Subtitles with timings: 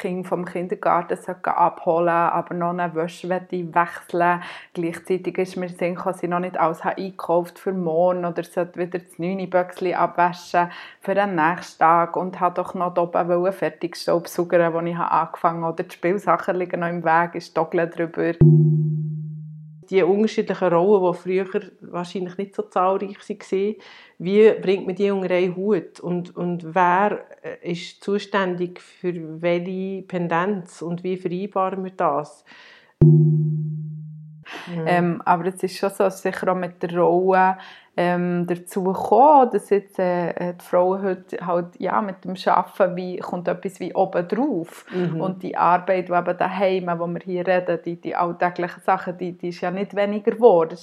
[0.00, 4.42] Kind vom Kindergarten abholen aber noch eine Wäsche wechseln
[4.74, 8.98] Gleichzeitig ist mir Sinn dass ich noch nicht alles einkauft für morgen oder sollte wieder
[8.98, 10.70] das 9 Böckchen abwaschen
[11.00, 15.74] für den nächsten Tag und habe doch noch oben fertig Staubsaugern, wo ich angefangen habe.
[15.74, 18.32] Oder die Spielsachen liegen noch im Weg, ist Doggle drüber
[19.90, 23.74] die unterschiedlichen Rollen, die früher wahrscheinlich nicht so zahlreich waren,
[24.18, 26.00] wie bringt man die unter einen Hut?
[26.00, 32.44] Und, und wer äh, ist zuständig für welche Pendenz und wie vereinbaren wir das?
[33.02, 34.84] Mhm.
[34.86, 37.58] Ähm, aber es ist schon so, sicher auch mit der Rolle
[37.98, 43.16] ähm, dazu gekommen, dass jetzt äh, die Frauen heute halt, ja, mit dem Arbeiten wie,
[43.18, 44.84] kommt etwas wie oben drauf.
[44.94, 45.20] Mhm.
[45.20, 49.32] Und die Arbeit, die eben daheim, wo wir hier reden, die, die alltäglichen Sachen, die,
[49.32, 50.76] die ist ja nicht weniger geworden.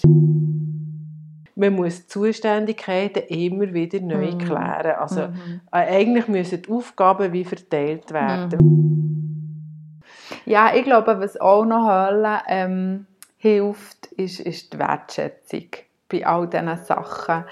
[1.55, 4.37] Man muss Zuständigkeiten immer wieder neu mhm.
[4.39, 4.95] klären.
[4.97, 5.61] Also mhm.
[5.71, 8.59] Äh, eigentlich müssen die Aufgaben wie verteilt werden.
[8.59, 8.93] Mhm.
[10.45, 13.05] Ja, ich glaube, was auch noch Hölle ähm,
[13.37, 15.67] hilft, ist, ist die Wertschätzung
[16.13, 17.43] bei all diesen Sachen.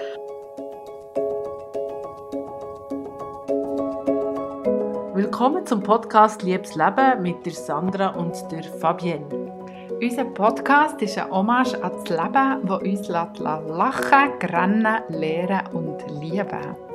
[5.16, 9.26] Willkommen zum Podcast Liebes Leben mit der Sandra und der Fabienne.
[10.00, 16.91] Unser Podcast ist ein Hommage an das Leben, das uns lachen, grennen, lehren und lieben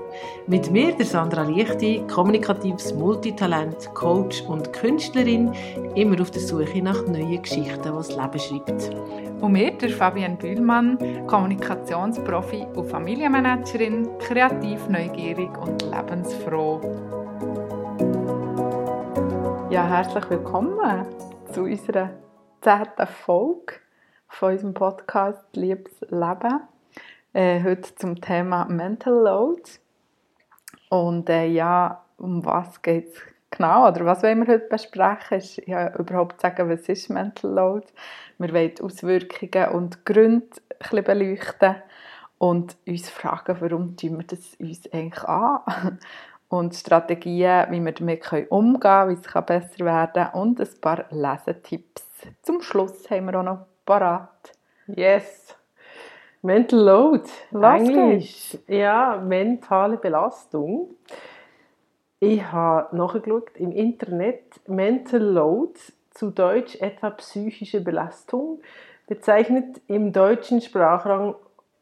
[0.47, 5.53] mit mir, der Sandra Lichti, kommunikatives Multitalent, Coach und Künstlerin,
[5.95, 8.91] immer auf der Suche nach neuen Geschichten, die das Leben schreibt.
[9.41, 16.81] Und mir, der Fabian Bühlmann, Kommunikationsprofi und Familienmanagerin, kreativ, neugierig und lebensfroh.
[19.71, 21.07] Ja, herzlich willkommen
[21.53, 22.11] zu unserer
[22.61, 23.75] zehnten Folge
[24.29, 26.61] von unserem Podcast Liebes Leben.
[27.33, 29.63] Äh, heute zum Thema Mental Load.
[30.89, 33.21] Und äh, ja, um was geht es
[33.51, 33.89] genau?
[33.89, 35.39] Oder was wollen wir heute besprechen?
[35.39, 37.87] Ist ja überhaupt sagen, was ist Mental Load?
[38.39, 40.47] Wir wollen Auswirkungen und Gründe
[40.91, 41.77] ein beleuchten
[42.39, 45.99] und uns fragen, warum tun wir das uns eigentlich an?
[46.49, 51.05] Und Strategien, wie wir damit umgehen können, wie es besser werden kann und ein paar
[51.11, 52.05] Lesetipps.
[52.43, 54.53] Zum Schluss haben wir auch noch parat.
[54.87, 55.57] Yes!
[56.47, 57.25] Mental Load.
[57.51, 58.57] Englisch.
[58.69, 60.91] Ja, mentale Belastung.
[62.21, 64.45] Ich habe nachgeschaut im Internet.
[64.69, 65.73] Mental Load,
[66.11, 68.61] zu Deutsch etwa psychische Belastung,
[69.09, 71.35] bezeichnet im deutschen Sprachraum,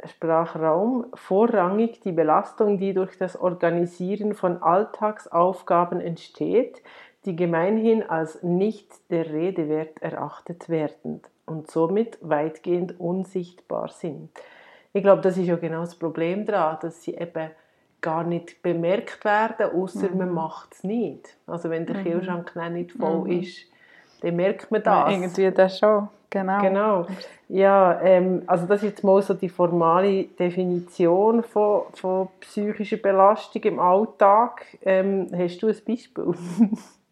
[0.03, 6.83] Sprachraum vorrangig die Belastung, die durch das Organisieren von Alltagsaufgaben entsteht,
[7.27, 14.31] die gemeinhin als nicht der Rede wert erachtet werden und somit weitgehend unsichtbar sind.
[14.95, 17.51] Ich glaube, das ist ja genau das Problem daran, dass sie eben
[18.01, 20.19] gar nicht bemerkt werden, außer mhm.
[20.19, 21.37] man macht es nicht.
[21.49, 22.05] Also wenn der mhm.
[22.05, 23.43] Kühlschrank nicht voll mhm.
[23.43, 23.67] ist,
[24.21, 25.11] dann merkt man das.
[25.11, 26.61] Ja, irgendwie das schon, genau.
[26.61, 27.07] Genau.
[27.49, 33.63] Ja, ähm, also das ist jetzt mal so die formale Definition von, von psychischer Belastung
[33.63, 34.65] im Alltag.
[34.83, 36.35] Ähm, hast du ein Beispiel?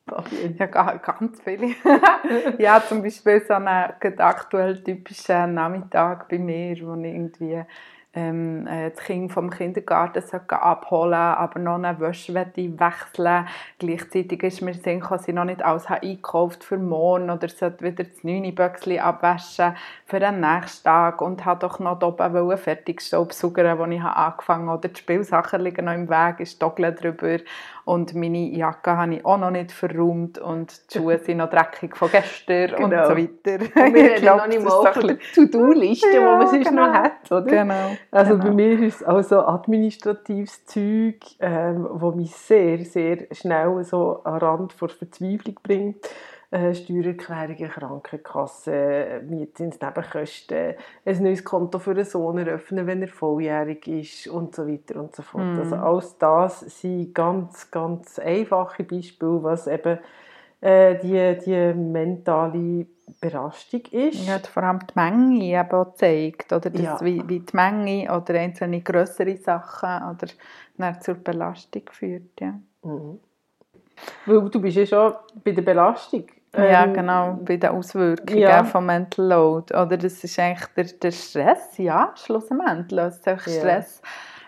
[0.59, 1.75] Ja, ganz viele.
[2.59, 7.65] ja, zum Beispiel so einen aktuell typischen Nachmittag bei mir, wo ich irgendwie
[8.15, 14.75] ähm, äh, das Kind vom Kindergarten abholen aber noch eine Wäsche wechseln Gleichzeitig ist mir
[14.75, 18.99] Sinn dass ich noch nicht alles einkauft für morgen oder sollte wieder das 9 Böckchen
[18.99, 19.75] abwaschen
[20.05, 24.79] für den nächsten Tag und habe doch noch oben fertig Staubsaugern, wo ich angefangen habe.
[24.79, 27.39] Oder die Spielsachen liegen noch im Weg, ist Doggle drüber
[27.85, 31.97] und meine Jacke habe ich auch noch nicht verräumt und die Schuhe sind noch dreckig
[31.97, 32.85] von gestern genau.
[32.85, 33.65] und so weiter.
[33.87, 36.87] Und wir reden noch nicht mal von der To-Do-Liste, die man sonst genau.
[36.87, 37.43] noch hat, oder?
[37.43, 37.97] Genau.
[38.11, 38.45] Also genau.
[38.45, 44.23] bei mir ist es auch so administratives Zeug, ähm, wo mich sehr, sehr schnell so
[44.25, 46.09] an Rand vor Verzweiflung bringt
[46.53, 50.75] äh, Steuererklärungen, Krankenkasse, Mietzinsnebenkosten,
[51.07, 55.17] ein neues Konto für einen Sohn eröffnen, wenn er volljährig ist und so weiter und
[55.17, 55.45] so fort.
[55.45, 55.59] Mm.
[55.61, 59.99] Also alles das sind ganz, ganz einfache Beispiele, was eben
[60.61, 62.87] äh, die, die mentale
[63.19, 64.27] Belastung ist.
[64.27, 66.69] Ja, vor allem die Menge eben auch zeigt, oder?
[66.69, 67.01] Das, ja.
[67.01, 72.39] wie, wie die Menge oder einzelne größere Sachen oder zur Belastung führt.
[72.41, 72.61] Ja.
[72.83, 73.21] Mhm.
[74.27, 76.27] Weil du bist ja schon bei der Belastung
[76.57, 78.65] ja, ähm, genau, bei den Auswirkungen ja.
[78.65, 79.75] vom Mental Load.
[79.75, 84.03] Oder das ist eigentlich der, der Stress, ja, schlussendlich löst sich Stress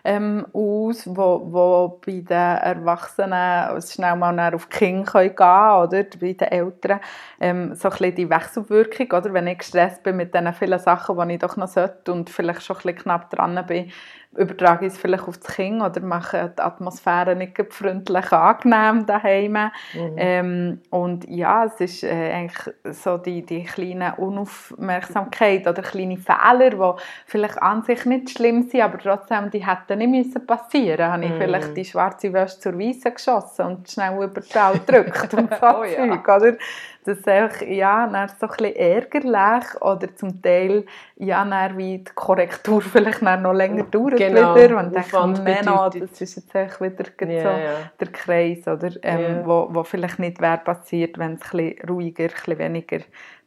[0.04, 6.04] ähm, aus, wo, wo bei den Erwachsenen schnell mal auf die Kinder gehen können, oder
[6.20, 7.00] bei den Eltern.
[7.40, 9.32] Ähm, so ein bisschen die Wechselwirkung, oder?
[9.32, 12.62] wenn ich gestresst bin mit den vielen Sachen, die ich doch noch sollte und vielleicht
[12.62, 13.90] schon ein bisschen knapp dran bin,
[14.36, 19.52] übertrage ich es vielleicht auf das Kind oder mache die Atmosphäre nicht freundlich angenehm daheim.
[19.52, 20.14] Mhm.
[20.16, 26.70] Ähm, und ja, es ist äh, eigentlich so die, die kleine Unaufmerksamkeit oder kleine Fehler,
[26.70, 31.12] die vielleicht an sich nicht schlimm sind, aber trotzdem, die hätten nicht müssen passieren.
[31.12, 31.38] Habe ich mhm.
[31.38, 35.66] vielleicht die schwarze Wäsche zur Weiße geschossen und schnell über die Tau gedrückt und so
[35.66, 36.22] oh, ja.
[36.22, 36.56] Zeug, oder?
[37.04, 40.86] Das ist einfach, ja, dann so ein bisschen ärgerlich oder zum Teil,
[41.16, 44.54] ja, dann wie die Korrektur vielleicht noch länger dauert genau.
[44.54, 47.90] wieder und denke, Menno, das ist jetzt echt wieder yeah, so yeah.
[48.00, 48.90] der Kreis, oder?
[49.02, 49.46] Ähm, yeah.
[49.46, 53.00] wo, wo vielleicht nicht wäre passiert, wenn es ein bisschen ruhiger, ein bisschen weniger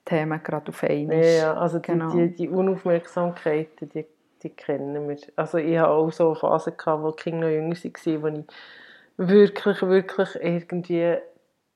[0.06, 1.39] Themen gerade auf einmal ist.
[1.39, 2.12] Ja, also die, genau.
[2.12, 4.06] die, die Unaufmerksamkeiten, die,
[4.44, 5.18] die kennen wir.
[5.36, 8.45] Also ich hatte auch so Phasen, gehabt, wo die Kinder noch jünger waren, wo ich
[9.18, 11.18] wirklich, wirklich irgendwie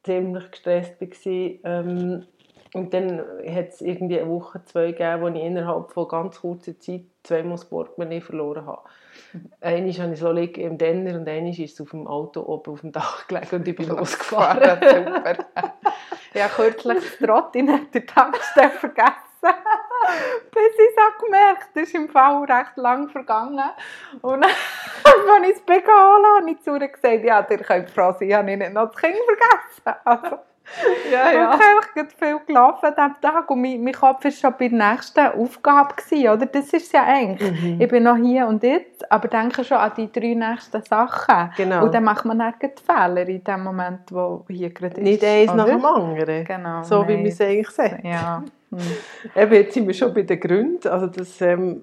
[0.04, 1.32] ziemlich gestresst war.
[1.64, 2.26] Ähm,
[2.74, 6.80] und dann hat es irgendwie eine Woche, zwei gegeben, wo ich innerhalb von ganz kurzer
[6.80, 8.84] Zeit zweimal das Portemonnaie verloren habe.
[9.60, 12.72] Einmal habe ich so liegen im Denner und einmal ist es auf dem Auto oben
[12.72, 14.80] auf dem Dach gelegen und ich bin losgefahren.
[14.82, 15.46] Super.
[16.34, 19.18] ich habe kürzlich das Trottinett in der Tankstelle vergessen.
[19.42, 23.72] Bis ich es gemerkt habe, ist im Fall recht lang vergangen.
[24.22, 24.46] Und
[25.14, 28.30] als ich es begonnen habe, habe ich zu ihr gesagt, ja, ihr könnt froh sein,
[28.30, 30.02] ich habe nicht noch das Kind vergessen.
[30.06, 30.40] Also,
[31.12, 31.60] ja, ja.
[31.60, 34.92] Ich habe viel gelaufen an diesem Tag und mein, mein Kopf war schon bei der
[34.92, 35.96] nächsten Aufgabe.
[35.96, 36.46] Gewesen, oder?
[36.46, 37.52] Das ist es ja eigentlich.
[37.52, 37.82] Mhm.
[37.82, 41.52] Ich bin noch hier und jetzt, aber denke schon an die drei nächsten Sachen.
[41.58, 41.84] Genau.
[41.84, 45.04] Und dann macht man dann Fehler in dem Moment, wo hier gerade ist.
[45.04, 46.46] Nicht eins nach dem anderen.
[46.46, 46.84] Genau.
[46.84, 47.08] So nein.
[47.10, 48.04] wie man es eigentlich sagt.
[48.06, 48.44] Ja.
[48.72, 48.80] Hm.
[49.36, 50.88] Eben, jetzt sind wir schon bei den Gründen.
[50.88, 51.82] Also das, ähm,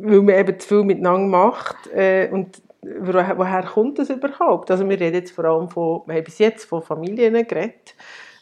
[0.00, 4.70] weil man eben zu viel miteinander macht äh, und woher kommt das überhaupt?
[4.70, 7.94] Also wir reden jetzt vor allem von, wir haben bis jetzt von Familien geredet,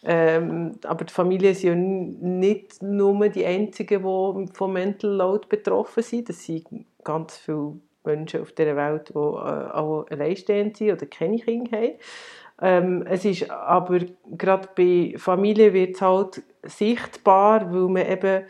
[0.05, 6.03] ähm, aber die Familien sind ja nicht nur die einzigen, die von Mental Load betroffen
[6.03, 6.29] sind.
[6.29, 6.67] Das sind
[7.05, 7.75] ganz viele
[8.05, 11.93] Menschen auf dieser Welt, die äh, auch alleinstehend sind oder keine Kinder haben.
[12.61, 14.01] Ähm, es ist aber
[14.37, 18.45] gerade bei Familien wird es halt sichtbar, weil man eben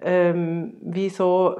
[0.00, 1.56] ähm, wie so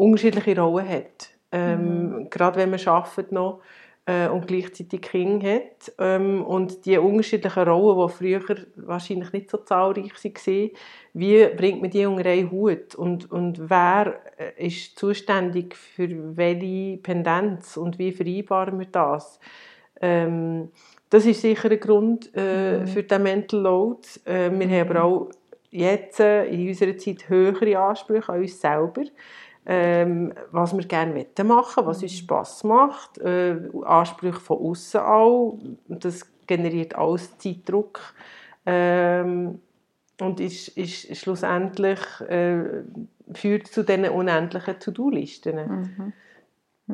[0.00, 1.30] unterschiedliche Rollen hat.
[1.52, 2.30] Ähm, mhm.
[2.30, 3.60] Gerade wenn man arbeitet noch
[4.06, 5.92] äh, und gleichzeitig Kinder hat.
[5.98, 10.70] Ähm, und die unterschiedlichen Rollen, die früher wahrscheinlich nicht so zahlreich waren,
[11.12, 12.94] wie bringt man die unter einen Hut?
[12.94, 19.40] Und, und wer äh, ist zuständig für welche Pendenz und wie vereinbaren wir das?
[20.00, 20.70] Ähm,
[21.10, 22.86] das ist sicher ein Grund äh, mhm.
[22.86, 24.06] für den Mental Load.
[24.24, 24.70] Äh, wir mhm.
[24.70, 25.30] haben aber auch
[25.70, 29.02] jetzt äh, in unserer Zeit höhere Ansprüche an uns selber
[29.72, 32.16] ähm, was wir gerne machen was uns mhm.
[32.16, 35.60] Spass macht, äh, Ansprüche von außen auch.
[35.86, 38.00] Das generiert alles Zeitdruck
[38.66, 39.60] ähm,
[40.20, 42.82] und ist, ist schlussendlich äh,
[43.32, 45.56] führt zu diesen unendlichen To-Do-Listen.
[45.56, 46.12] Mhm.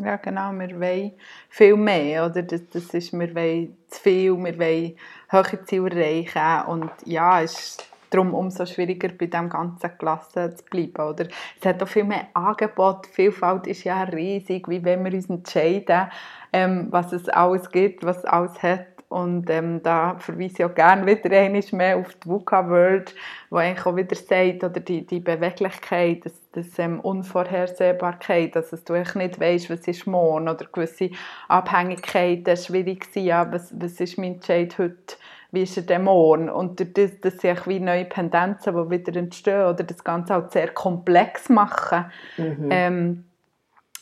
[0.04, 0.52] Ja, genau.
[0.52, 1.12] Wir wollen
[1.48, 2.26] viel mehr.
[2.26, 2.42] Oder?
[2.42, 4.96] Das, das ist, wir wollen zu viel, wir wollen
[5.30, 6.68] höhere Ziele erreichen.
[6.68, 11.08] Und ja, es ist darum umso schwieriger bei dem ganzen Klasse zu bleiben.
[11.08, 11.26] Oder?
[11.60, 15.28] Es hat auch viel mehr Angebot, die Vielfalt ist ja riesig, wie wenn wir uns
[15.28, 16.08] entscheiden,
[16.52, 18.86] ähm, was es alles gibt, was es alles hat.
[19.08, 23.14] Und ähm, da verweise ich auch gerne wieder einmal mehr auf die VUCA World,
[23.50, 28.94] wo eigentlich auch wieder sagt, oder die, die Beweglichkeit, das, das ähm, Unvorhersehbarkeit, dass du
[28.94, 31.10] echt nicht weißt, was ist morgen, oder gewisse
[31.46, 35.16] Abhängigkeiten schwierig sind, ja, was, was ist mein Entscheid heute,
[35.56, 36.50] wie ist er Dämon?
[36.50, 40.68] Und das, das sind wie neue Pendenzen, die wieder entstehen oder das Ganze auch sehr
[40.68, 42.04] komplex machen,
[42.36, 42.68] mhm.
[42.70, 43.24] ähm,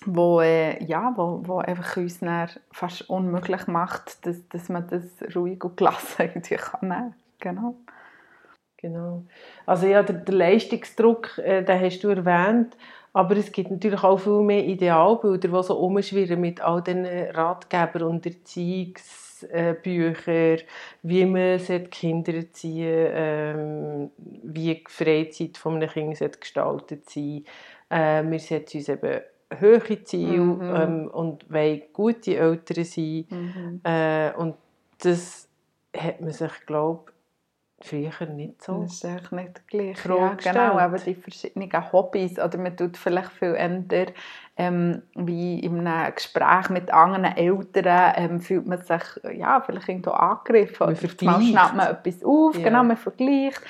[0.05, 2.21] wo, äh, ja, wo, wo einfach uns
[2.73, 7.15] fast unmöglich macht, dass, dass man das ruhig und gelassen irgendwie kann nehmen.
[7.39, 7.77] Genau.
[8.79, 9.23] Genau.
[9.65, 12.77] Also ja, der, der Leistungsdruck, äh, den hast du erwähnt,
[13.15, 18.03] aber es gibt natürlich auch viel mehr Idealbilder, die so umschwirren mit all den Ratgebern
[18.03, 19.34] und Erziehungs
[19.83, 20.57] Bücher,
[21.03, 21.59] wie man
[21.91, 27.45] Kinder erziehen ähm, wie die Freizeit von einem Kind gestaltet sein
[27.91, 29.21] äh, Wir setzen uns eben
[29.61, 30.61] hohe Ziele mhm.
[30.63, 33.27] ähm, und wollen gute Eltern sein.
[33.31, 33.81] Mhm.
[33.85, 34.57] Äh, und
[34.99, 35.49] das
[35.97, 37.14] hat man sich, glaube
[37.85, 38.83] früher nicht so.
[38.83, 40.05] Das ist eigentlich nicht gleich.
[40.05, 44.09] Ja, genau, aber die verschiedenen Hobbys oder man tut vielleicht viel ändern
[44.57, 49.03] ähm, wie in einem Gespräch mit anderen Eltern ähm, fühlt man sich
[49.37, 50.87] ja, vielleicht irgendwo angegriffen.
[50.87, 52.65] Man oder schnappt man etwas auf, ja.
[52.65, 53.61] genau, man vergleicht.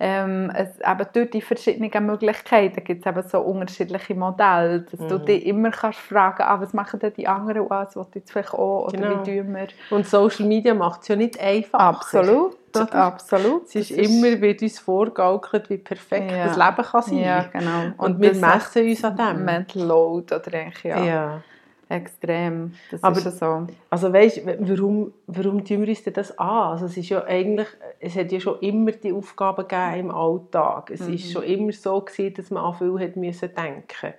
[0.00, 5.08] Ähm, es, eben durch die verschiedenen Möglichkeiten gibt es eben so unterschiedliche Modelle, dass mhm.
[5.08, 8.54] du dich immer kannst fragen ah, was machen denn die anderen, was will jetzt vielleicht
[8.54, 9.24] auch, oder genau.
[9.24, 9.68] wie tun wir.
[9.90, 11.78] Und Social Media macht es ja nicht einfach.
[11.78, 12.56] Absolut.
[12.76, 12.94] Oder?
[12.94, 13.64] Absolut.
[13.66, 16.46] Es ist, ist immer, wird uns vorgaukelt, wie perfekt ja.
[16.46, 17.18] das Leben kann sein.
[17.18, 17.84] Ja, genau.
[17.98, 19.44] Und, und wir messen uns an dem.
[19.44, 21.04] Mental Load oder eigentlich, ja.
[21.04, 21.42] ja.
[21.88, 23.66] Extrem, das Aber, ist so.
[23.90, 26.72] Also weißt, warum, warum tun wir uns das an?
[26.72, 27.68] Also es ist ja eigentlich,
[28.00, 30.90] es hat ja schon immer die Aufgaben gegeben im Alltag.
[30.90, 31.14] Es mhm.
[31.14, 34.14] ist schon immer so gewesen, dass man an viel hat müssen denken.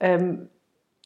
[0.00, 0.48] Ähm,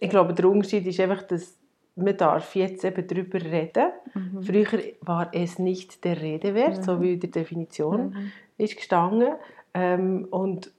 [0.00, 1.56] ich glaube, der Unterschied ist einfach, dass
[1.94, 3.92] man darf jetzt eben darüber reden.
[4.14, 4.42] Mhm.
[4.42, 6.82] Früher war es nicht der Rede wert, mhm.
[6.82, 8.32] so wie in der Definition mhm.
[8.58, 9.34] ist gestanden.
[9.74, 10.72] Ähm, und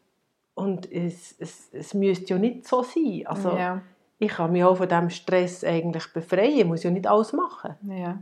[0.56, 3.24] und es, es, es müsste ja nicht so sein.
[3.26, 3.82] Also, ja
[4.24, 6.58] ich kann mich auch von diesem Stress eigentlich befreien.
[6.58, 7.76] Ich muss ja nicht alles machen.
[7.84, 8.18] Ja.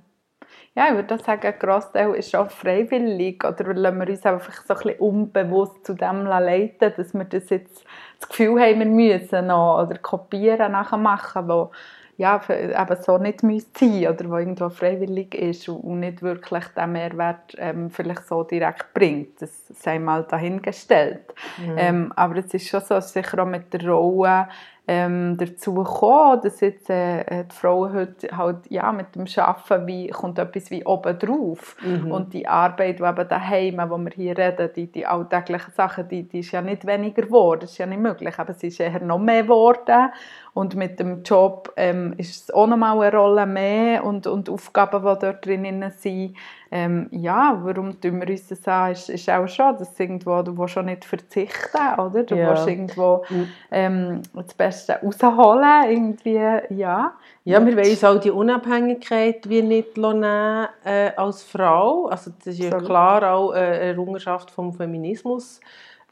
[0.74, 3.44] Ja, ich würde sagen, ein Grossteil ist auch freiwillig.
[3.44, 7.50] Oder lassen wir uns einfach so ein bisschen unbewusst zu dem leiten, dass wir das
[7.50, 7.86] jetzt
[8.20, 11.72] das Gefühl haben, wir müssen noch oder kopieren, nachher machen, wo
[12.18, 13.42] ja, eben so nicht
[13.78, 18.94] sein oder wo irgendwo freiwillig ist und nicht wirklich den Mehrwert ähm, vielleicht so direkt
[18.94, 19.42] bringt.
[19.42, 21.34] Das sei mal dahingestellt.
[21.58, 21.76] Mhm.
[21.78, 24.48] Ähm, aber es ist schon so, sicher auch mit der Rolle
[24.88, 30.08] ähm, dazu gekommen, dass jetzt äh, die Frauen heute halt, ja, mit dem Arbeiten wie,
[30.08, 31.78] kommt etwas wie oben drauf.
[31.82, 32.12] Mhm.
[32.12, 36.24] Und die Arbeit, die eben daheim, wo wir hier reden, die, die alltäglichen Sachen, die,
[36.24, 39.00] die ist ja nicht weniger geworden, das ist ja nicht möglich, aber es ist eher
[39.02, 40.10] noch mehr geworden.
[40.54, 44.50] Und mit dem Job ähm, ist es auch noch mal eine Rolle mehr und, und
[44.50, 46.36] Aufgaben, die dort drinnen sind.
[46.74, 50.58] Ähm, ja, warum tun wir uns das an, ist, ist auch schon, dass irgendwo, du
[50.58, 52.24] willst schon nicht verzichten, oder?
[52.24, 52.50] Du ja.
[52.50, 53.48] willst irgendwo mhm.
[53.72, 56.40] ähm, das Beste rausholen, irgendwie,
[56.74, 57.14] ja.
[57.44, 62.06] Ja, wir wollen uns auch die Unabhängigkeit wie nicht nehmen, äh, als Frau.
[62.06, 62.86] Also das ist ja Sorry.
[62.86, 65.60] klar auch äh, eine Errungenschaft vom Feminismus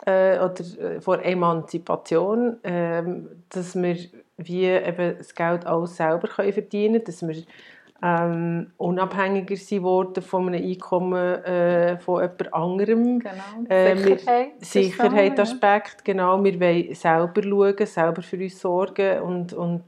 [0.06, 3.04] äh, oder äh, vor Emanzipation, äh,
[3.50, 3.96] dass wir
[4.38, 7.44] wie eben das Geld alles selber können verdienen können, dass wir
[8.02, 13.20] ähm, unabhängiger sind worden von einem Einkommen äh, von jemand anderem.
[13.20, 13.70] Genau.
[13.70, 14.48] Äh, Sicherheit.
[14.60, 16.14] Sicherheitsaspekt, ja.
[16.14, 16.44] genau.
[16.44, 19.84] Wir wollen selber schauen, selber für uns sorgen und, und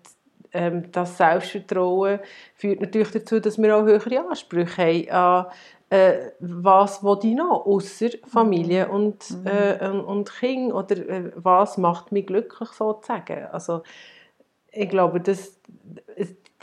[0.54, 2.20] ähm, das Selbstvertrauen
[2.56, 5.46] führt natürlich dazu, dass wir auch höhere Ansprüche haben an
[5.92, 8.94] äh, was will ich noch, außer Familie mhm.
[8.94, 9.46] und, mhm.
[9.46, 13.46] äh, und Kind oder äh, was macht mich glücklich sozusagen.
[13.52, 13.84] Also
[14.72, 15.60] ich glaube, das,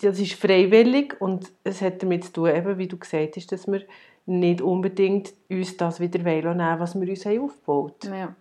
[0.00, 3.66] das ist freiwillig und es hat damit zu tun, eben, wie du gesagt hast, dass
[3.66, 3.82] wir
[4.26, 8.14] nicht unbedingt uns das wieder nehmen was wir uns haben aufgebaut haben.
[8.14, 8.34] Ja.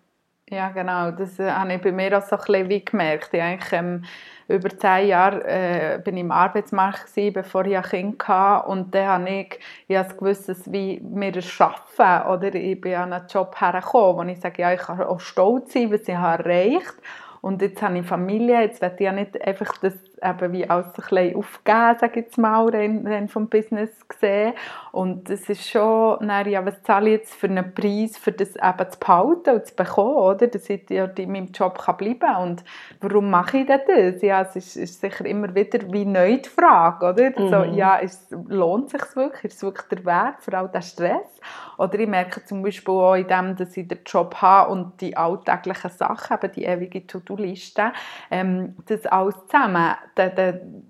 [0.49, 1.11] ja, genau.
[1.11, 3.33] Das äh, habe ich bei mir auch so ein bisschen wie gemerkt.
[3.33, 4.03] Ich eigentlich, ähm,
[4.49, 8.93] über zehn Jahre äh, bin ich im Arbeitsmarkt gewesen, bevor ich ein Kind hatte und
[8.93, 13.27] dann habe ich, ich habe gewusst, wie wir es schaffen oder ich bin an einen
[13.27, 16.95] Job hergekommen, wo ich sage, ja, ich kann auch stolz sein, was ich habe erreicht
[17.41, 20.87] und jetzt habe ich Familie, jetzt werde ich ja nicht einfach das eben wie alles
[20.87, 24.53] ein bisschen aufgeben, sage ich jetzt mal, rein, vom Business gesehen.
[24.91, 28.55] Und es ist schon, dann, ja, was zahle ich jetzt für einen Preis, für das
[28.55, 30.47] eben zu behalten und zu bekommen, oder?
[30.47, 32.49] Dass ich ja in meinem Job kann bleiben kann.
[32.49, 32.63] Und
[33.01, 34.21] warum mache ich denn das?
[34.21, 37.29] Ja, es ist, ist sicher immer wieder wie neu die Frage, oder?
[37.39, 37.49] Mhm.
[37.49, 39.45] So, ja, ist, lohnt es sich wirklich?
[39.45, 41.39] Ist es wirklich der Wert, vor allem der Stress?
[41.77, 45.15] Oder ich merke zum Beispiel auch in dem, dass ich den Job habe und die
[45.15, 47.91] alltäglichen Sachen, eben die ewige To-Do-Liste,
[48.31, 50.87] ähm, das alles zusammen, dann, dann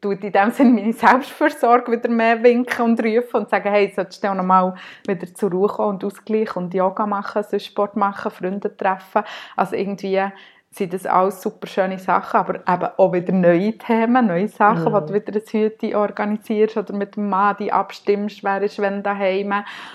[0.00, 4.22] tut in dem Sinne meine Selbstversorgung wieder mehr winken und rufen und sagen, hey, solltest
[4.22, 4.74] du noch mal
[5.06, 9.22] wieder zur Ruhe kommen und ausgleichen und Yoga machen, so Sport machen, Freunde treffen.
[9.56, 10.22] Also irgendwie
[10.70, 14.92] sind das alles super schöne Sachen, aber eben auch wieder neue Themen, neue Sachen, mhm.
[14.92, 19.02] wo du wieder ein Hüte organisierst oder mit dem Mann die abstimmst, wer ist wenn
[19.02, 19.54] daheim.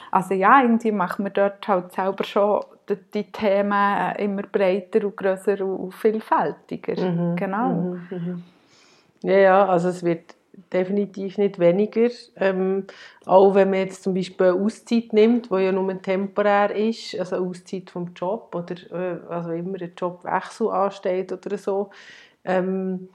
[0.10, 5.18] Also ja, irgendwie machen wir dort halt selber schon die, die Themen immer breiter und
[5.18, 7.02] grösser und vielfältiger.
[7.02, 7.36] Mhm.
[7.36, 7.70] Genau.
[7.70, 8.08] Mhm.
[8.10, 8.44] mhm.
[9.22, 10.36] Ja, ja, also es wird
[10.72, 12.10] definitiv nicht weniger.
[12.36, 12.86] Ähm,
[13.26, 17.38] auch wenn man jetzt zum Beispiel eine Auszeit nimmt, die ja nur temporär ist, also
[17.38, 21.90] eine Auszeit vom Job oder äh, also immer ein Jobwechsel ansteht oder so,
[22.44, 23.10] ähm,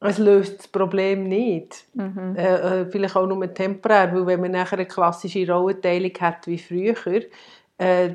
[0.00, 1.86] es löst das Problem nicht.
[1.94, 2.36] Mhm.
[2.36, 6.58] Äh, äh vielleicht auch nur temporär, weil wenn man nachher eine klassische Rollenteilung hat wie
[6.58, 6.94] früher,
[7.78, 8.10] äh,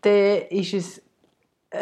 [0.00, 1.02] dann ist es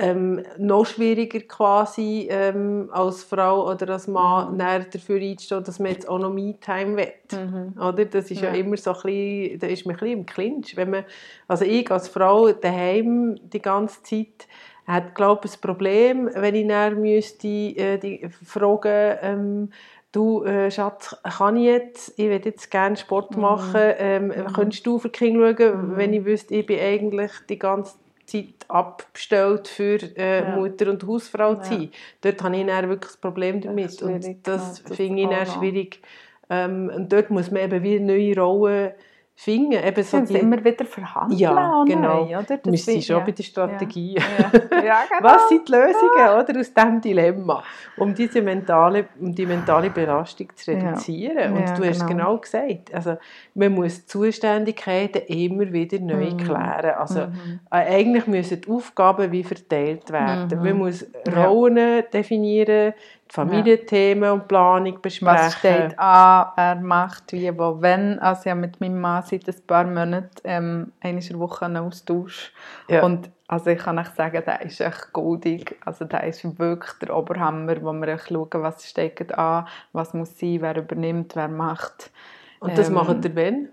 [0.01, 4.87] ähm, noch schwieriger quasi ähm, als Frau oder als Mann mhm.
[4.91, 7.13] dafür einzustehen, dass man jetzt auch noch Me-Time will.
[7.33, 7.81] Mhm.
[7.81, 8.05] Oder?
[8.05, 8.53] Das ist ja.
[8.53, 8.55] ja.
[8.55, 10.77] immer so ein bisschen, da ist man ein bisschen im Clinch.
[10.77, 11.05] Wenn man,
[11.49, 14.49] also ich als Frau daheim die ganze Zeit
[14.87, 19.71] hat glaube ich ein Problem, wenn ich dann müsste äh, die fragen ähm,
[20.15, 23.43] du äh, Schatz, kann ich jetzt, ich will jetzt gerne Sport mhm.
[23.43, 24.53] machen, ähm, mhm.
[24.53, 25.97] könntest du für Kinder schauen, mhm.
[25.97, 30.57] wenn ich wüsste, ich bin eigentlich die ganze Zeit abbestellt für äh, ja.
[30.57, 31.83] Mutter und Hausfrau zu sein.
[31.83, 31.89] Ja.
[32.23, 34.03] Dort habe ich dann wirklich ein Problem damit.
[34.03, 36.01] und das genau, finde ich dann schwierig.
[36.51, 38.93] Ähm, und dort muss man eben wieder neue Rollen
[39.37, 39.73] finden.
[39.73, 41.39] Eben so die, immer wieder verhandeln.
[41.39, 42.25] Ja, genau.
[42.25, 42.59] Neu, oder?
[42.63, 43.25] Wir sind schon ja.
[43.25, 44.15] bei der Strategie.
[44.15, 44.23] Ja.
[44.83, 45.03] Ja.
[45.09, 45.23] genau.
[45.23, 47.63] Was sind die Lösungen oder, aus diesem Dilemma,
[47.97, 51.53] um, diese mentale, um die mentale Belastung zu reduzieren?
[51.53, 52.07] Und du hast genau.
[52.07, 53.17] genau gesagt, also,
[53.55, 56.37] man muss Zuständigkeiten immer wieder neu mhm.
[56.37, 56.95] klären.
[56.97, 57.61] Also, mhm.
[57.71, 60.59] Äh, eigentlich müssen die Aufgaben wie verteilt werden.
[60.59, 60.65] Mhm.
[60.65, 62.95] Man muss Rollen definieren,
[63.35, 65.27] Familienthemen und Planung besprechen.
[65.27, 68.21] Was steht an, wer macht wie, wo, wenn.
[68.21, 72.53] Also habe mit meinem Mann seit ein paar Monaten ähm, der Woche einen Austausch.
[72.89, 73.03] Ja.
[73.03, 75.77] Und also ich kann euch sagen, der ist echt goldig.
[75.85, 80.59] Also der ist wirklich der Oberhammer, wo wir schauen, was steht an, was muss sein,
[80.61, 82.13] wer übernimmt, wer macht.
[82.61, 83.69] Und das ähm, macht ihr wenn?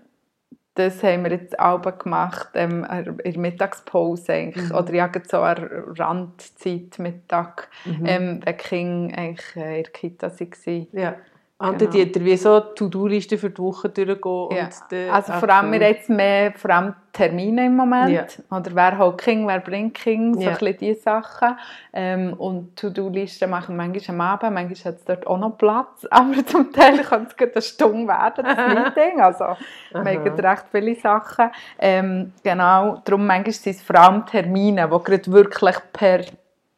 [0.74, 2.84] Das haben wir jetzt auch gemacht ähm,
[3.24, 4.70] in der Mittagspause eigentlich.
[4.70, 4.74] Mhm.
[4.74, 8.06] oder ja so eine Randzeit Mittag, mhm.
[8.06, 10.86] ähm, der King eigentlich äh, in der Kita war.
[10.92, 11.16] Ja.
[11.62, 11.92] Und genau.
[11.92, 14.48] die hat wie so To-Do-Listen für die Woche durchgehen.
[14.50, 15.12] Ja.
[15.12, 18.10] also vor allem, wir jetzt mehr vor allem Termine im Moment.
[18.10, 18.56] Ja.
[18.56, 20.56] Oder wer holt King, wer bringt King, so ja.
[20.56, 21.56] ein diese Sachen.
[21.92, 26.04] Ähm, und To-Do-Listen machen manchmal am Abend, manchmal hat es dort auch noch Platz.
[26.10, 28.56] Aber zum Teil kann es eine Stunde werden, das
[28.96, 29.20] Meeting.
[29.20, 29.44] Also
[29.92, 31.50] wir haben recht viele Sachen.
[31.78, 36.24] Ähm, genau, darum manchmal sind es vor allem Termine, die gerade wirklich per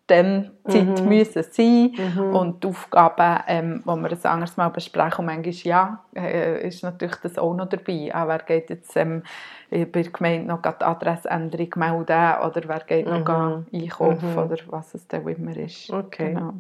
[0.07, 1.09] dann Zeit mhm.
[1.09, 2.37] müssen sein mhm.
[2.37, 6.83] und die Aufgaben, ähm, die wir ein anderes Mal besprechen, und manchmal ja, äh, ist
[6.83, 8.15] natürlich das auch noch dabei.
[8.15, 9.23] Auch wer geht jetzt ähm,
[9.71, 13.25] bei der Gemeinde noch die Adressänderung melden oder wer geht mhm.
[13.25, 14.39] noch einkaufen mhm.
[14.39, 15.91] oder was es dann immer ist.
[15.91, 16.35] Okay.
[16.35, 16.55] Genau.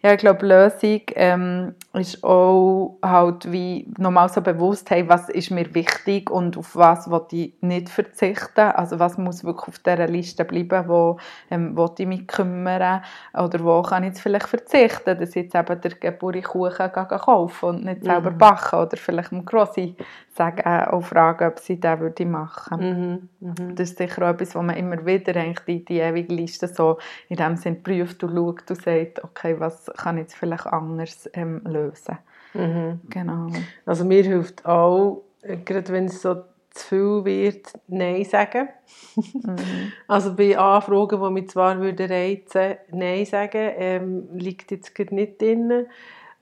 [0.00, 5.50] Ja, ich glaube, Lösung ähm, ist auch halt wie nochmal so bewusst, hey, was ist
[5.50, 8.60] mir wichtig und auf was will ich nicht verzichten.
[8.60, 11.18] Also was muss wirklich auf dieser Liste bleiben, wo
[11.50, 13.02] ähm, will ich mich kümmern
[13.34, 17.84] oder wo kann ich jetzt vielleicht verzichten, dass ich jetzt eben der Geburtkuchen kaufen und
[17.84, 18.38] nicht selber mhm.
[18.38, 19.96] backen oder vielleicht dem Grossi
[20.38, 23.48] sagen, äh, auch fragen, ob sie das würde machen mhm.
[23.48, 23.74] Mhm.
[23.74, 26.98] Das ist sicher auch etwas, wo man immer wieder eigentlich die, die ewige Liste so
[27.28, 31.28] in dem Sinn prüft und schaut und sagt, okay, was kann ich jetzt vielleicht anders
[31.32, 32.18] ähm, lösen.
[32.54, 33.00] Mhm.
[33.08, 33.48] Genau.
[33.86, 38.68] Also mir hilft auch, äh, gerade wenn es so zu viel wird, Nein sagen.
[39.16, 39.92] Mhm.
[40.08, 45.40] Also bei Anfragen, die mich zwar würden reizen Nein sagen, ähm, liegt jetzt gerade nicht
[45.40, 45.86] drin.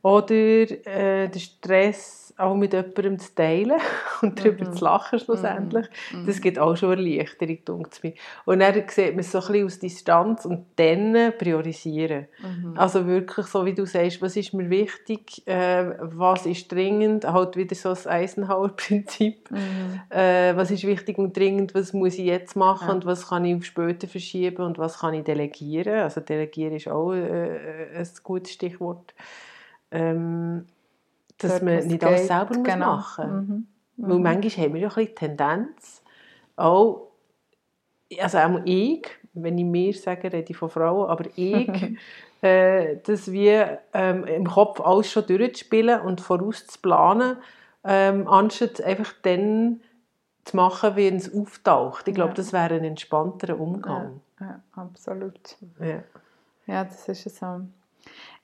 [0.02, 3.80] Oder äh, der Stress auch mit jemandem zu teilen
[4.22, 4.72] und darüber mhm.
[4.74, 6.26] zu lachen schlussendlich, mhm.
[6.26, 8.12] das gibt auch schon Erleichterung, denkt mir.
[8.44, 12.26] Und dann sieht man es so ein bisschen aus Distanz und dann priorisieren.
[12.42, 12.74] Mhm.
[12.76, 17.56] Also wirklich so, wie du sagst, was ist mir wichtig, äh, was ist dringend, halt
[17.56, 20.00] wieder so das Eisenhower-Prinzip, mhm.
[20.10, 22.94] äh, was ist wichtig und dringend, was muss ich jetzt machen ja.
[22.94, 26.00] und was kann ich auf später verschieben und was kann ich delegieren.
[26.00, 29.14] Also delegieren ist auch äh, ein gutes Stichwort.
[29.90, 30.66] Ähm,
[31.38, 32.96] dass man nicht alles selber genau.
[32.96, 33.48] machen muss.
[33.48, 33.66] Mhm.
[33.96, 34.10] Mhm.
[34.10, 36.02] Weil manchmal haben wir ja ein bisschen Tendenz,
[36.56, 37.08] auch,
[38.18, 41.96] also auch ich, wenn ich mir sage, rede ich von Frauen, aber ich,
[42.42, 47.36] äh, dass wir ähm, im Kopf alles schon durchzuspielen und vorauszuplanen,
[47.84, 49.80] ähm, anstatt einfach dann
[50.44, 52.08] zu machen, wenn es auftaucht.
[52.08, 52.34] Ich glaube, ja.
[52.34, 54.20] das wäre ein entspannterer Umgang.
[54.40, 55.56] Ja, ja absolut.
[55.80, 56.02] Ja.
[56.66, 57.60] ja, das ist so.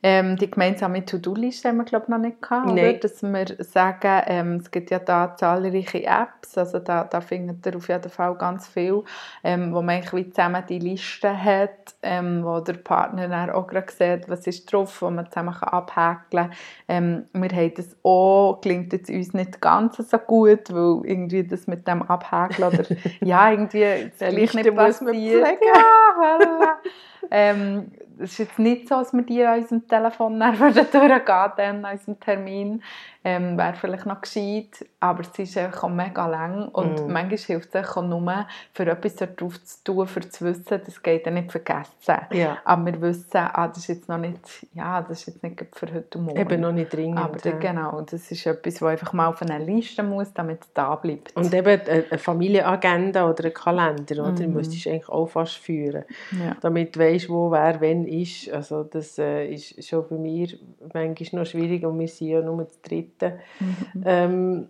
[0.05, 2.93] Ähm, die gemeinsame To-Do-Liste haben wir glaube noch nicht gehabt, oder?
[2.95, 7.77] dass wir sagen, ähm, es gibt ja da zahlreiche Apps, also da, da findet ihr
[7.77, 9.05] auf jeden Fall ganz viel,
[9.45, 13.93] ähm, wo man wie zusammen die Liste hat, ähm, wo der Partner dann auch gerade
[13.93, 16.53] sieht, was ist drauf, wo man zusammen kann abhäkeln kann.
[16.88, 21.69] Ähm, wir haben das auch, klingt jetzt uns nicht ganz so gut, weil irgendwie das
[21.69, 22.85] mit dem Abhäkeln oder
[23.21, 25.59] ja, irgendwie das gleich nicht passiert.
[25.62, 26.12] Ja,
[27.31, 32.20] ähm, es ist jetzt nicht so, dass wir die an unserem Telefon durchgehen an unserem
[32.20, 32.83] Termin
[33.25, 37.13] ähm, wäre vielleicht noch gescheit, aber es ist einfach mega lang und mm.
[37.13, 41.27] manchmal hilft es auch nur, für etwas darauf zu tun, für zu wissen, das geht
[41.27, 42.17] dann nicht vergessen.
[42.33, 42.59] Ja.
[42.65, 45.93] Aber wir wissen, ah, das ist jetzt noch nicht, ja, das ist jetzt nicht für
[45.93, 46.39] heute Morgen.
[46.39, 47.21] Eben noch nicht dringend.
[47.21, 47.53] Aber ja.
[47.59, 51.37] genau, das ist etwas, das einfach mal auf einer Liste muss, damit es da bleibt.
[51.37, 54.49] Und eben eine Familienagenda oder ein Kalender, oder?
[54.49, 54.53] Mm.
[54.53, 56.57] müsstest du eigentlich auch fast führen, ja.
[56.61, 58.51] damit du weißt, wo wer wenn ist.
[58.51, 60.59] Also das äh, ist schon für mich
[60.93, 63.40] manchmal noch schwierig und wir sind ja nur zu dritt Dritte.
[63.61, 64.05] Mhm.
[64.05, 64.68] Ähm,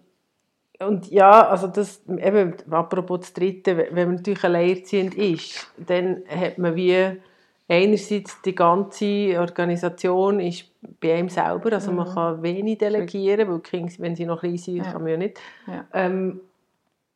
[0.80, 6.58] und ja, also das, eben, apropos das Dritte, wenn man natürlich alleinerziehend ist, dann hat
[6.58, 7.18] man wie
[7.68, 10.64] einerseits die ganze Organisation ist
[11.00, 11.96] bei einem selber, also mhm.
[11.98, 14.92] man kann wenig delegieren, weil Kinder, wenn sie noch klein sind, ja.
[14.92, 15.40] kann man ja nicht.
[15.66, 15.86] Ja.
[15.92, 16.40] Ähm,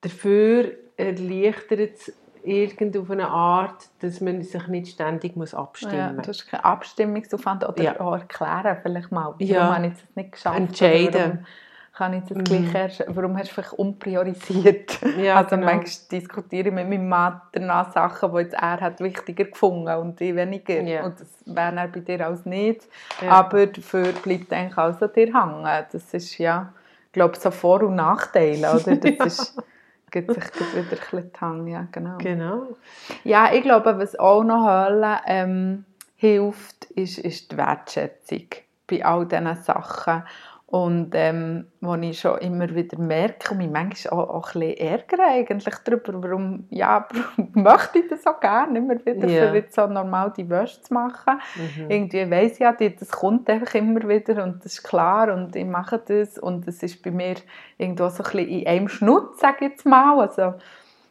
[0.01, 2.13] dafür erleichtert es
[2.47, 6.23] irgend auf eine Art, dass man sich nicht ständig muss abstimmen ja, muss.
[6.23, 8.01] Du hast keinen Abstimmungsaufwand oder ja.
[8.01, 9.35] auch erklären vielleicht mal.
[9.39, 9.61] Ja.
[9.61, 10.57] Warum habe ich es nicht geschafft?
[10.57, 11.47] Entscheiden.
[11.93, 14.99] kann ich das gleich erst, warum hast du vielleicht umpriorisiert?
[15.19, 15.67] Ja, also genau.
[15.67, 20.21] manchmal diskutiere ich mit meinem Mann danach Sachen, die jetzt er hat wichtiger gefunden und
[20.21, 20.81] ich weniger.
[20.83, 21.05] Ja.
[21.05, 22.83] Und das wäre bei dir alles nicht.
[23.23, 23.31] Ja.
[23.31, 25.87] Aber dafür bleibt eigentlich alles an dir hängen.
[25.91, 26.73] Das ist ja,
[27.07, 28.97] ich glaube, so Vor- und Nachteile, oder?
[29.17, 29.63] Das ist,
[30.11, 32.19] gibt sich wieder ein bisschen die Hang, ja, genau.
[32.19, 32.77] Genau.
[33.25, 35.85] Ja, ich glaube, was auch noch Hölle ähm,
[36.17, 38.47] hilft, ist, ist die Wertschätzung
[38.87, 40.23] bei all diesen Sachen.
[40.69, 44.79] Und ähm, wo ich schon immer wieder merke und mich manchmal auch, auch ein bisschen
[44.79, 47.07] ärgere eigentlich darüber, warum, ja,
[47.55, 49.47] möchte ich das so gerne immer wieder, Ja.
[49.49, 51.39] für jetzt so normal die Wäsche zu machen.
[51.55, 51.89] Mhm.
[51.89, 55.65] Irgendwie weiss ich ja, das kommt einfach immer wieder und das ist klar und ich
[55.65, 57.37] mache das und es ist bei mir
[57.79, 60.19] irgendwo so ein bisschen in einem Schnutz, sage ich jetzt mal.
[60.19, 60.55] Also,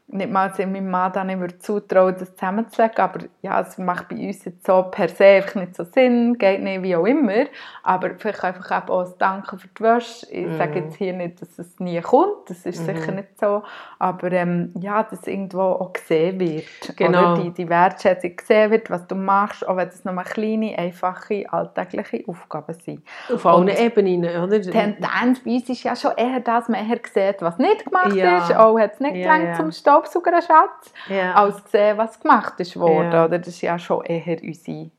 [0.07, 4.45] nicht mal, meinem Mann dann mehr zutrauen das zusammenzulegen, aber ja, es macht bei uns
[4.45, 7.45] jetzt so per se einfach nicht so Sinn, geht nicht, wie auch immer,
[7.81, 10.27] aber vielleicht einfach eben auch ein Danke für die Wäsche.
[10.31, 10.57] Ich Mhm.
[10.57, 13.63] sage jetzt hier nicht, dass es nie kommt, das ist sicher nicht so,
[13.97, 16.65] aber ähm, ja, dass irgendwo auch gesehen wird,
[16.95, 17.33] Genau.
[17.33, 17.43] oder?
[17.43, 22.23] Die, die Wertschätzung gesehen wird, was du machst, auch wenn es nur kleine, einfache, alltägliche
[22.27, 23.01] Aufgaben sind.
[23.33, 24.59] Auf allen Ebenen, oder?
[24.59, 28.13] Die Tendenz bei uns ist ja schon eher, dass man eher sieht, was nicht gemacht
[28.13, 28.37] Ja.
[28.37, 28.55] ist.
[28.55, 29.53] Auch hat es nicht Ja, gelangt ja.
[29.55, 31.33] zum Staubsauger, Schatz, ja.
[31.33, 33.11] als gesehen, was gemacht ist worden.
[33.11, 33.25] Ja.
[33.25, 33.39] Oder?
[33.39, 34.89] Das ist ja schon eher unsere,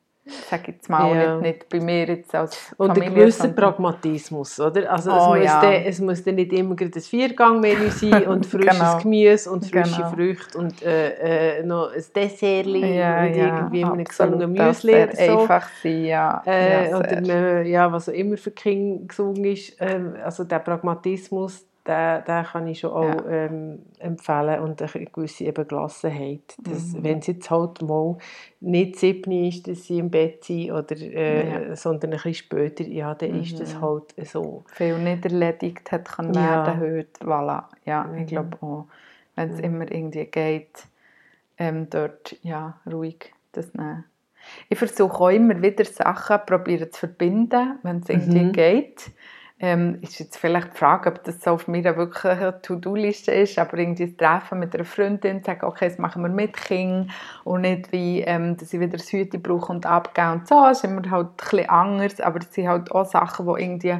[0.50, 1.36] sag jetzt mal, Ja.
[1.36, 4.90] nicht, nicht bei mir jetzt als Und ein gewisser Pragmatismus, oder?
[4.90, 5.60] Also Oh, es, muss ja.
[5.60, 8.98] dann, es muss dann nicht immer gerade ein Viergang-Menü sein und frisches Genau.
[8.98, 10.10] Gemüse und frische Genau.
[10.10, 15.02] Früchte und äh, äh, noch ein Dessert ja, mit ja, irgendwie einem gesungenen Das Müsli
[15.04, 15.38] oder so.
[15.40, 16.42] einfach sein, ja.
[16.44, 19.76] Äh, ja, oder ja, was auch immer für Kinder gesungen ist.
[19.80, 23.30] Ähm, also der Pragmatismus, den, den kann ich schon auch Ja.
[23.46, 26.56] ähm, empfehlen und eine gewisse eben Gelassenheit.
[26.62, 27.04] Dass, Mhm.
[27.04, 28.16] Wenn es jetzt halt mal
[28.60, 31.76] nicht sieben ist, dass sie im Bett sind, oder, äh, Ja.
[31.76, 33.80] sondern ein bisschen später, ja, dann ist das Mhm.
[33.82, 34.64] halt so.
[34.72, 36.66] viel nicht erledigt hat können Ja.
[36.66, 37.24] werden heute.
[37.24, 37.64] Voilà.
[37.84, 38.18] Ja, Mhm.
[38.18, 38.86] ich glaube auch,
[39.36, 39.64] wenn es Mhm.
[39.64, 40.84] immer irgendwie geht,
[41.58, 44.04] ähm, dort ja, ruhig das nehmen.
[44.68, 48.52] Ich versuche auch immer wieder Sachen probieren zu verbinden, wenn es irgendwie Mhm.
[48.52, 49.10] geht.
[49.58, 53.78] Ähm, ist jetzt vielleicht die Frage, ob das so auf meiner wirklichen To-Do-Liste ist, aber
[53.78, 57.10] irgendwie ein Treffen mit einer Freundin, sagen, okay, das machen wir mit Kind
[57.44, 60.78] und nicht wie, ähm, dass ich wieder das Hüte brauche und abgebe und so, das
[60.78, 63.96] ist immer halt ein bisschen anders, aber es sind halt auch Sachen, die irgendwie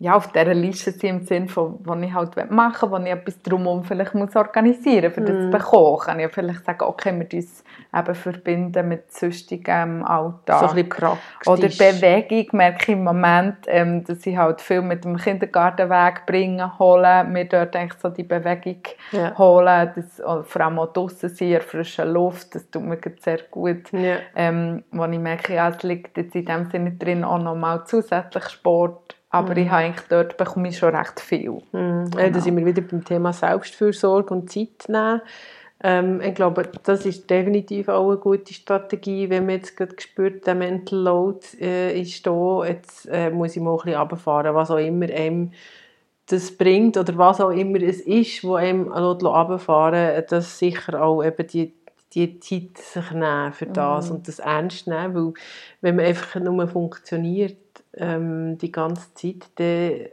[0.00, 3.10] ja, auf dieser Liste sind im Sinne von, was ich halt machen will, wo ich
[3.10, 5.40] etwas drumherum vielleicht muss organisieren muss, für das Mhm.
[5.42, 5.98] zu bekommen.
[5.98, 7.64] Kann ich vielleicht sagen, okay, wir uns
[7.96, 10.60] eben verbinden mit sonstigem Alltag.
[10.60, 11.46] So ein bisschen praktisch.
[11.48, 16.78] Oder Bewegung merke ich im Moment, ähm, dass ich halt viel mit dem Kindergartenweg bringen,
[16.78, 19.36] holen, mir dort eigentlich so die Bewegung Ja.
[19.36, 23.90] holen, das, oder vor allem auch draussen sein, in Luft, das tut mir sehr gut.
[23.92, 24.16] Ja.
[24.36, 28.44] Ähm, wo ich merke, ja, es liegt jetzt in dem Sinne drin auch nochmal zusätzlich
[28.48, 29.58] Sport, aber Mhm.
[29.58, 31.50] ich habe eigentlich dort bekomme ich schon recht viel.
[31.72, 32.10] Mhm.
[32.10, 32.30] Genau.
[32.30, 35.20] Da sind wir wieder beim Thema Selbstfürsorge und Zeit nehmen.
[35.80, 40.44] Ähm, ich glaube, das ist definitiv auch eine gute Strategie, wenn man jetzt gerade spürt,
[40.46, 44.72] der Mental Load äh, ist da, jetzt äh, muss ich mal ein bisschen runterfahren, was
[44.72, 45.52] auch immer einem
[46.26, 51.46] das bringt oder was auch immer es ist, wo einem runterfahren dass sicher auch eben
[51.46, 51.72] die,
[52.12, 54.16] die Zeit sich nehmen für das Mhm.
[54.16, 55.32] und das ernst nehmen, weil
[55.80, 57.56] wenn man einfach nur funktioniert
[57.94, 60.08] ähm, die ganze Zeit, dann äh,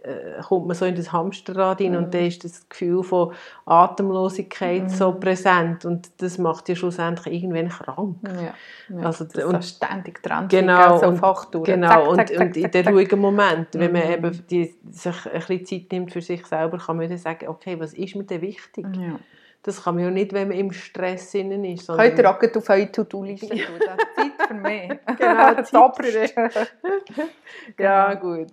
[0.48, 1.98] kommt man so in das Hamsterrad rein Mhm.
[1.98, 3.34] und dann ist das Gefühl von
[3.66, 4.90] Atemlosigkeit Mhm.
[4.90, 8.18] so präsent und das macht ja schlussendlich irgendwann krank.
[8.24, 8.54] Ja.
[8.98, 11.66] Ja, Also, das und- ständig dran Genau, so und-.
[11.66, 14.12] Genau, Zack, und, zack, zack, und in den ruhigen Momenten, wenn man Mhm.
[14.14, 17.80] eben die, sich ein bisschen Zeit nimmt für sich selber, kann man dann sagen, okay,
[17.80, 18.86] was ist mir denn wichtig?
[18.96, 19.20] Ja.
[19.66, 21.88] Das kann man ja nicht, wenn man im Stress innen ist.
[21.88, 23.80] Könnt ihr auch auf eure To-Do-Liste tun.
[24.16, 24.92] Zeit für mich.
[25.18, 26.36] Genau, Zeit.
[27.80, 28.50] Ja, gut.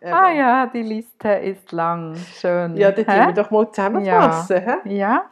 [0.00, 0.38] Ah Eben.
[0.38, 2.14] ja, die Liste ist lang.
[2.14, 2.76] Schön.
[2.76, 3.02] Ja, Hä?
[3.02, 4.60] tun wir doch mal zusammenfassen.
[4.60, 4.94] hä?
[4.96, 5.30] Ja,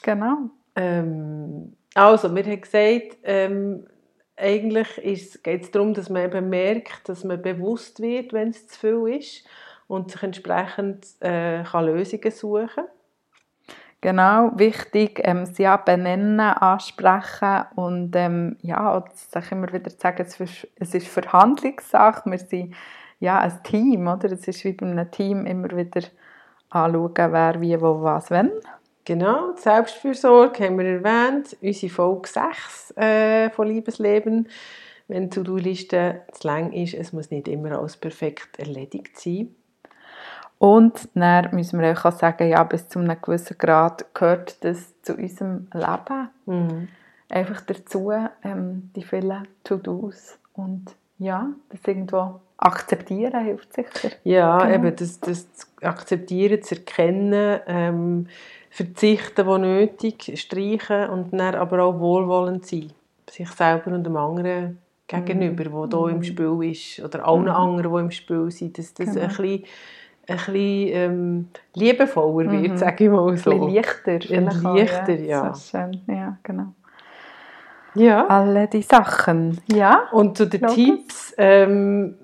[0.00, 0.50] genau.
[0.76, 3.88] Ähm, also, wir haben gesagt, ähm,
[4.36, 8.78] eigentlich geht es darum, dass man eben merkt, dass man bewusst wird, wenn es zu
[8.78, 9.44] viel ist
[9.88, 12.84] und sich entsprechend äh, kann Lösungen suchen
[14.04, 20.38] Genau, wichtig, ähm, sie ja benennen, ansprechen und ähm, ja, sich immer wieder sagen, es
[20.38, 22.74] ist, es Verhandlungssache, wir sind
[23.18, 24.30] ja ein Team, oder?
[24.30, 26.02] Es ist wie bei einem Team immer wieder
[26.68, 28.52] anschauen, wer wie, wo, was, wenn.
[29.06, 34.50] Genau, Selbstfürsorge haben wir erwähnt, unsere Folge 6 äh, von Liebesleben.
[35.08, 39.54] Wenn die To-Do-Liste zu lang ist, es muss nicht immer alles perfekt erledigt sein.
[40.58, 45.00] Und dann müssen wir euch auch sagen, ja, bis zu einem gewissen Grad gehört das
[45.02, 46.28] zu unserem Leben.
[46.46, 46.88] Mhm.
[47.28, 48.12] Einfach dazu,
[48.42, 50.38] ähm, die vielen To-Dos.
[50.52, 54.14] Und ja, das irgendwo akzeptieren hilft sicher.
[54.24, 54.74] Ja, genau.
[54.74, 58.26] eben das, das zu akzeptieren, zu erkennen, ähm,
[58.70, 62.92] verzichten, wo nötig, streichen und dann aber auch wohlwollend sein.
[63.30, 65.90] Sich selber und dem anderen gegenüber, mhm.
[65.90, 66.24] der hier im mhm.
[66.24, 67.48] Spiel ist, oder allen mhm.
[67.48, 69.20] anderen, die im Spiel sind, dass das genau.
[69.20, 69.64] ein bisschen,
[70.26, 72.76] ein bisschen ähm, liebevoller wird, mhm.
[72.76, 73.50] sage ich mal so.
[73.50, 74.18] Ein leichter.
[74.30, 75.46] Ein leichter, ja.
[75.46, 75.54] ja.
[75.54, 76.66] schön, ja, genau.
[77.94, 78.26] Ja.
[78.26, 80.08] Alle die Sachen, ja.
[80.10, 82.16] Und zu den Tipps, ähm,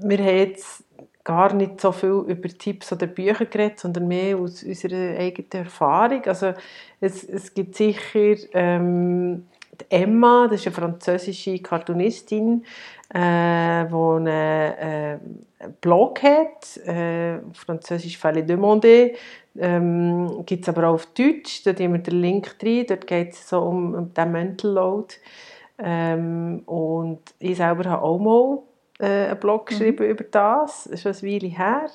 [0.00, 0.84] wir haben jetzt
[1.24, 6.22] gar nicht so viel über Tipps oder Bücher geredet, sondern mehr aus unserer eigenen Erfahrung.
[6.26, 6.54] Also
[7.00, 9.46] es, es gibt sicher ähm,
[9.90, 12.64] Emma, das ist eine französische Cartoonistin,
[13.10, 15.18] äh, die einen äh,
[15.80, 19.08] Blog hat, äh, auf Französisch «Fallait demander».
[19.58, 23.32] Ähm, gibt es aber auch auf Deutsch, da haben wir den Link drin, dort geht
[23.32, 25.14] es so um, um den Mental Load.
[25.78, 28.58] Ähm, und ich selber habe auch mal
[28.98, 29.66] äh, einen Blog mhm.
[29.66, 30.10] geschrieben mhm.
[30.10, 31.90] über das, das ist schon eine Weile her.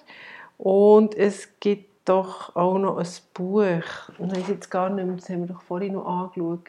[0.57, 5.29] Und es gibt doch auch noch ein Buch, ich weiß jetzt gar nicht mehr, das
[5.29, 6.61] haben wir doch vorhin noch angeschaut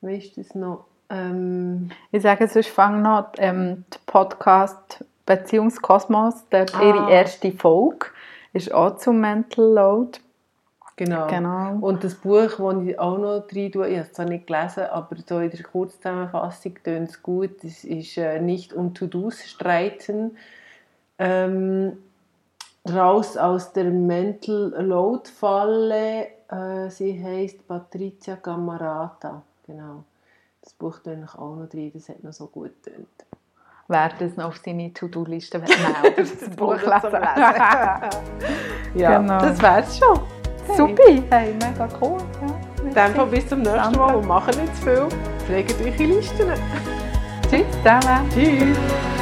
[0.00, 0.84] Weißt du das noch?
[1.10, 6.82] Ähm, ich sage, sonst fang noch ähm, den Podcast Beziehungskosmos, dort ah.
[6.82, 8.06] ihre erste Folge,
[8.52, 10.20] ist auch zum Mental Load.
[10.96, 11.28] Genau.
[11.28, 11.76] genau.
[11.80, 14.84] Und das Buch, das ich auch noch rein tue, ich habe es zwar nicht gelesen,
[14.90, 20.36] aber so in der Kurzzusammenfassung tönt es gut, das ist äh, «Nicht um To-Dos streiten».
[21.20, 21.98] Ähm,
[22.88, 29.42] raus aus der Mental Load-Falle, äh, sie heißt Patricia Camarata.
[29.66, 30.02] Genau.
[30.68, 33.08] Das Buch tue ich auch noch drin, das hat noch so gut getönt.
[33.88, 35.74] Wer das noch auf seine To-Do-Liste melden
[36.16, 37.12] das Buch lesen.
[38.94, 39.38] ja, genau.
[39.38, 40.20] das wär's schon.
[40.66, 40.76] Hey.
[40.76, 42.18] Super, hey, mega cool.
[42.94, 45.08] Ja, Dann bis zum nächsten Mal und machen nicht zu viel.
[45.46, 46.52] Pflegt eure Listen.
[47.48, 48.28] Tschüss zusammen.
[48.28, 49.17] Tschüss.